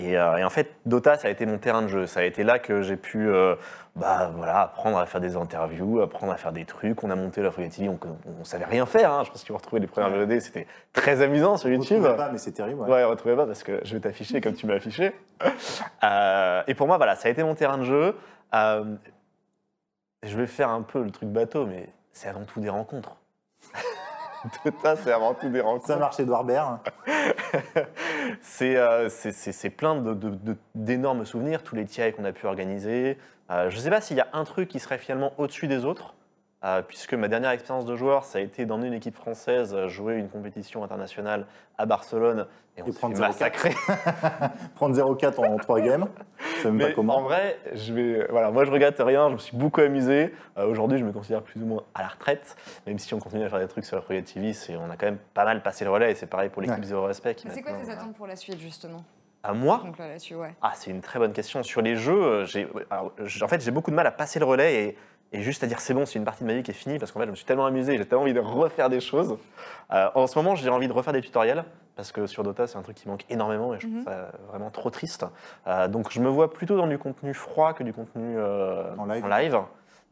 [0.00, 2.06] Et, euh, et en fait, Dota, ça a été mon terrain de jeu.
[2.06, 3.54] Ça a été là que j'ai pu euh,
[3.94, 7.02] bah, voilà, apprendre à faire des interviews, apprendre à faire des trucs.
[7.04, 7.98] On a monté la Folie TV, on,
[8.40, 9.12] on savait rien faire.
[9.12, 9.22] hein.
[9.24, 11.98] Je pense que vous retrouvez les premières VOD, c'était très amusant sur On YouTube.
[12.02, 12.80] retrouvait pas, mais c'est terrible.
[12.80, 12.90] ouais.
[12.90, 15.12] Ouais, retrouvez pas parce que je vais t'afficher comme tu m'as affiché.
[16.02, 18.14] Euh, et pour moi, voilà, ça a été mon terrain de jeu.
[20.22, 23.16] Je vais faire un peu le truc bateau, mais c'est avant tout des rencontres.
[24.64, 25.86] Dota, c'est avant tout des rencontres.
[25.86, 26.78] Ça marche, Edouard Baird.
[28.42, 32.46] C'est euh, c'est- plein de- de- de- d'énormes souvenirs, tous les TI qu'on a pu
[32.46, 33.18] organiser.
[33.50, 35.84] Euh, je ne sais pas s'il y a un truc qui serait finalement au-dessus des
[35.84, 36.14] autres,
[36.86, 40.16] puisque ma dernière expérience de joueur, ça a été d'emmener une équipe française euh, jouer
[40.16, 41.46] une compétition internationale
[41.78, 42.46] à Barcelone
[42.76, 43.26] et on s'est prendre fait 0,4.
[43.26, 43.74] massacrer.
[44.74, 46.06] Prendre 0,4 en 3 games.
[46.38, 47.18] Je sais même pas Mais comment.
[47.18, 50.34] en vrai, je vais, voilà, moi je regrette rien, je me suis beaucoup amusé.
[50.58, 53.44] Euh, Aujourd'hui, je me considère plus ou moins à la retraite, même si on continue
[53.44, 55.62] à faire des trucs sur la Free TV, c'est- on a quand même pas mal
[55.62, 56.84] passé le relais et c'est pareil pour l'équipe Ouais.
[56.84, 57.34] Zéro Respect.
[57.36, 59.04] qui Mais C'est quoi tes euh, attentes pour la suite, justement?
[59.46, 59.82] À moi?
[59.84, 60.54] Donc là, là-dessus, ouais.
[60.62, 61.62] Ah, c'est une très bonne question.
[61.62, 62.66] Sur les jeux, euh, j'ai,
[63.42, 64.96] en fait, j'ai beaucoup de mal à passer le relais et,
[65.32, 66.98] et juste à dire c'est bon, c'est une partie de ma vie qui est finie
[66.98, 69.36] parce qu'en fait, je me suis tellement amusé, j'ai tellement envie de refaire des choses.
[69.92, 71.64] Euh, en ce moment, j'ai envie de refaire des tutoriels
[71.96, 74.04] parce que sur Dota, c'est un truc qui manque énormément et je trouve Mhm.
[74.04, 75.26] ça vraiment trop triste.
[75.66, 79.06] Euh, donc, je me vois plutôt dans du contenu froid que du contenu euh, En
[79.06, 79.58] live.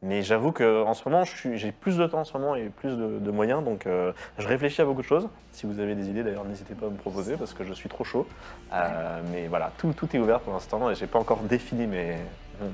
[0.05, 3.21] Mais j'avoue qu'en ce moment, j'ai plus de temps en ce moment et plus de,
[3.21, 5.29] de moyens, donc euh, je réfléchis à beaucoup de choses.
[5.53, 7.89] Si vous avez des idées, d'ailleurs, n'hésitez pas à me proposer parce que je suis
[7.89, 8.27] trop chaud.
[8.73, 12.17] Euh, mais voilà, tout, tout est ouvert pour l'instant et j'ai pas encore défini mes,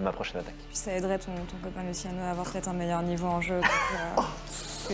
[0.03, 0.55] ma prochaine attaque.
[0.69, 3.61] Puis ça aiderait ton, ton copain Luciano à avoir peut-être un meilleur niveau en jeu.
[3.61, 4.21] euh,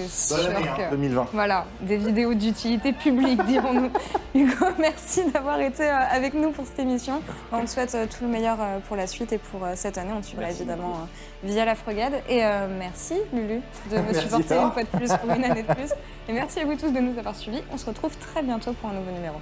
[0.08, 0.90] c'est Bonne sûr année, hein, que...
[0.90, 1.26] 2020.
[1.32, 3.90] Voilà, des vidéos d'utilité publique, dirons-nous.
[4.34, 7.22] Hugo, merci d'avoir été euh, avec nous pour cette émission.
[7.52, 9.96] On te souhaite euh, tout le meilleur euh, pour la suite et pour euh, cette
[9.98, 10.12] année.
[10.16, 12.14] On te suivra évidemment euh, via la Frogade.
[12.28, 15.72] Et euh, merci Lulu de me supporter une fois de plus pour une année de
[15.74, 15.92] plus.
[16.28, 17.62] Et merci à vous tous de nous avoir suivis.
[17.72, 19.36] On se retrouve très bientôt pour un nouveau numéro.